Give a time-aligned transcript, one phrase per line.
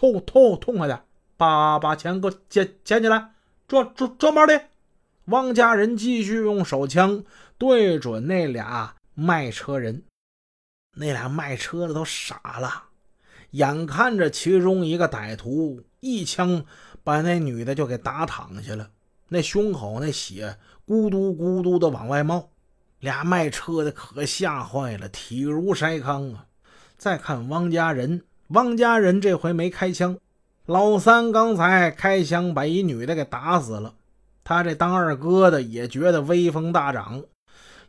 [0.00, 0.98] 痛痛痛快点，
[1.36, 3.32] 把把钱给我捡捡起来，
[3.68, 4.58] 装装装包里。
[5.26, 7.22] 汪家人继续用手枪
[7.58, 10.04] 对准那俩卖车人，
[10.96, 12.84] 那俩卖车的都傻了，
[13.50, 16.64] 眼看着其中一个歹徒一枪
[17.04, 18.88] 把那女的就给打躺下了，
[19.28, 20.56] 那胸口那血
[20.86, 22.48] 咕嘟咕嘟的往外冒，
[23.00, 26.46] 俩卖车的可吓坏了，体如筛糠啊！
[26.96, 30.18] 再看汪家人，汪家人这回没开枪，
[30.66, 33.94] 老三刚才开枪把一女的给打死了。
[34.42, 37.22] 他这当二哥的也觉得威风大涨，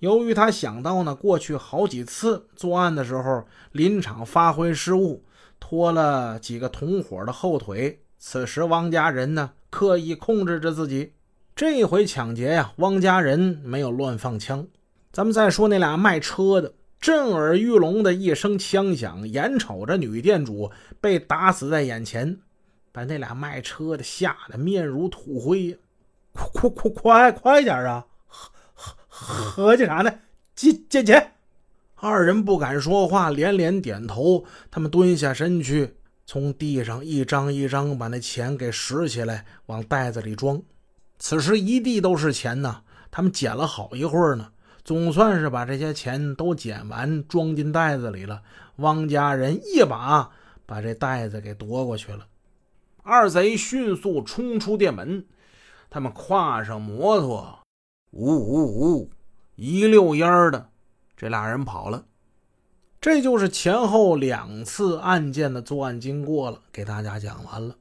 [0.00, 5.22] 由于他想到呢，过去好几次作案的时候临场发挥失误，
[5.60, 8.00] 拖了几个同伙的后腿。
[8.18, 11.12] 此时汪家人呢刻意控制着自己，
[11.54, 14.66] 这回抢劫呀，汪家人没有乱放枪。
[15.12, 16.72] 咱们再说那俩卖车的。
[17.00, 20.70] 震耳欲聋的一声枪响，眼瞅着女店主
[21.00, 22.38] 被打死在眼前，
[22.90, 25.78] 把那俩卖车的吓得面如土灰。
[26.32, 28.04] 快快快快快点啊！
[28.26, 30.12] 合合计啥呢？
[30.54, 31.34] 借借钱！
[31.94, 34.44] 二人不敢说话，连连点头。
[34.70, 40.60] 他们蹲下身去，从地上一张一张把那钱给拾起来，往袋子里装。
[41.18, 44.52] 此时一地都是钱呢，他们捡了好一会儿呢。
[44.88, 48.42] 总算是把这些钱都捡完，装进袋子里了。
[48.76, 50.30] 汪家人一把
[50.64, 52.26] 把这袋子给夺过去了。
[53.02, 55.26] 二贼迅速冲出店门，
[55.90, 57.58] 他们跨上摩托，
[58.12, 59.10] 呜呜呜，
[59.56, 60.70] 一溜烟儿的，
[61.14, 62.06] 这俩人跑了。
[62.98, 67.76] 这就是前后两次案件的作案经过了，给大家讲完了。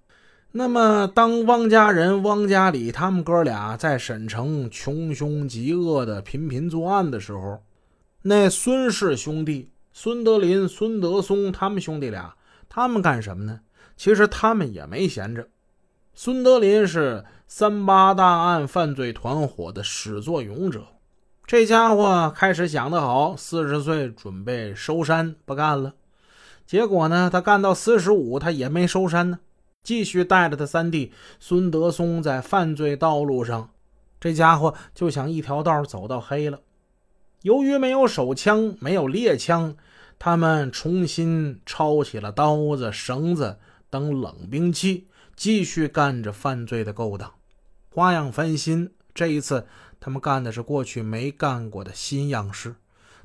[0.58, 7.62] 那么，当汪家人、汪家里他们哥俩在沈城穷凶极恶的频频作案的时候，
[8.24, 12.34] 那孙氏兄弟孙德林、孙德松他们兄弟俩，
[12.68, 13.60] 他们干什么呢？
[13.96, 15.48] 其实他们也没闲着。
[16.16, 20.88] 孙德林是三八大案犯罪团伙的始作俑者，
[21.46, 25.94] 这家伙开始想得好，四十岁准备收山不干了，
[26.66, 29.38] 结果呢，他干到四十五，他也没收山呢。
[29.88, 33.70] 继续带着他三弟孙德松在犯罪道路上，
[34.20, 36.60] 这家伙就想一条道走到黑了。
[37.44, 39.78] 由于没有手枪，没有猎枪，
[40.20, 43.60] 他们重新抄起了刀子、绳子
[43.90, 47.36] 等冷兵器，继续干着犯罪的勾当，
[47.90, 48.92] 花样翻新。
[49.16, 49.66] 这一次，
[50.02, 52.76] 他们干的是过去没干过的新样式，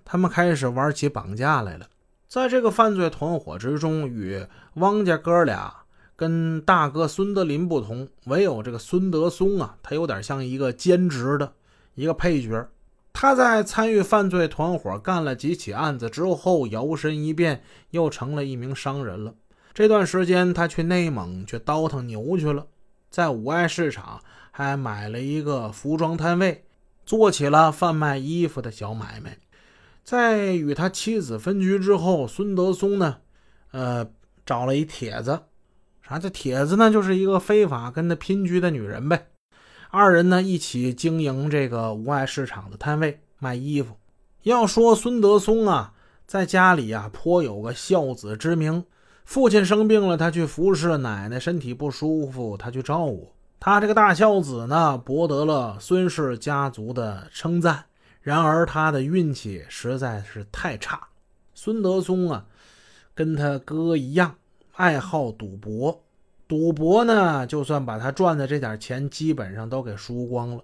[0.05, 1.89] 他们开始玩起绑架来了。
[2.29, 5.82] 在这个犯罪团伙之中，与汪家哥俩。
[6.23, 11.53] 跟大哥孙德林不同，唯有这个孙德松啊，他有点像一个兼职的
[11.97, 12.69] 一个配角。
[13.13, 19.35] 他在参与犯罪团伙干了几起案子之后，摇身一变又成了一名商人了。
[19.75, 22.69] 这段时间，他去内蒙去倒腾牛去了，
[23.11, 24.23] 在五爱市场
[24.53, 26.65] 还买了一个服装摊位，
[27.05, 29.37] 做起了贩卖衣服的小买卖。
[30.05, 33.17] 在与他妻子分居之后，孙德松呢，
[33.73, 34.09] 呃，
[34.47, 35.41] 找了一帖子。
[36.13, 36.91] 啊，这帖子呢？
[36.91, 39.29] 就是一个非法跟他拼居的女人呗。
[39.91, 43.97] 二人呢一起经营这个无爱市场的摊位卖衣服。
[44.43, 45.95] 要说孙德松啊，
[46.27, 48.85] 在家里啊颇有个孝子之名。
[49.25, 53.33] 父亲生病了，他去服侍；奶奶身体不舒服，他去照顾。
[53.59, 57.87] 他这个大孝子呢，博得了孙氏家族的称赞。
[58.21, 61.09] 然而他的运气实在是太差。
[61.55, 62.45] 孙德松啊，
[63.15, 64.35] 跟他哥一样。
[64.73, 66.03] 爱好赌博，
[66.49, 70.63] 赌博呢，就算把他赚的这点钱基本上都给输光了。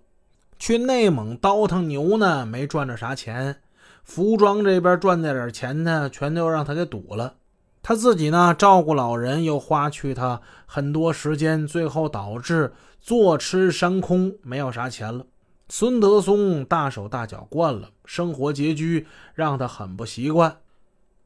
[0.58, 3.56] 去内蒙倒腾牛呢，没赚着啥钱。
[4.02, 7.34] 服装这边赚那点钱呢，全都让他给赌了。
[7.82, 15.26] 他自己呢，照顾老人又花去他很多时间，最后导致坐吃山空，没有啥钱了。
[15.68, 20.56] 孙德松大手大脚惯了，生活拮据，让他很不习惯。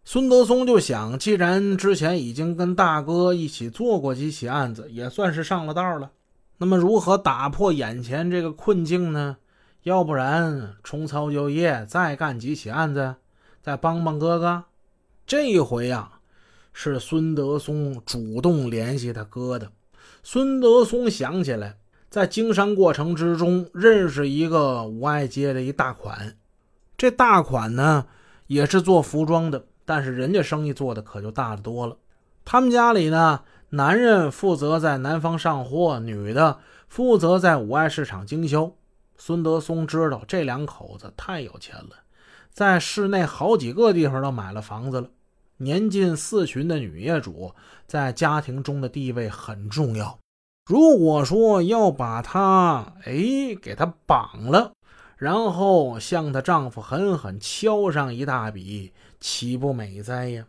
[0.04, 6.10] 孙德松就想，既然之前已经跟大哥一起做过几起案子，也算是上了道了。
[6.58, 9.36] 那么，如何打破眼前这个困境呢？
[9.84, 13.14] 要不然重操旧业，再干几起案子，
[13.62, 14.64] 再帮帮哥哥。
[15.24, 16.20] 这一回啊，
[16.72, 19.70] 是孙德松主动联系他哥的。
[20.24, 21.78] 孙德松想起来，
[22.10, 26.36] 在经商过程之中认识一个五爱街的一大款，
[26.96, 28.06] 这大款呢，
[28.48, 29.64] 也是做服装的。
[29.84, 31.96] 但是人家生意做的可就大得多了。
[32.44, 36.58] 他们家里呢，男人负责在南方上货，女的
[36.88, 38.72] 负责在五爱市场经销。
[39.16, 41.90] 孙德松知道这两口子太有钱了，
[42.50, 45.08] 在市内好几个地方都买了房子了。
[45.58, 47.54] 年近四旬的女业主
[47.86, 50.18] 在家庭中的地位很重要。
[50.66, 54.72] 如果说要把她哎给她绑了，
[55.16, 58.92] 然后向她丈夫狠狠敲上一大笔，
[59.22, 60.48] 岂不美哉呀？